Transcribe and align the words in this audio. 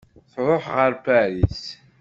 Tṛuḥ 0.33 0.63
ɣer 0.75 0.91
Paris. 1.05 1.61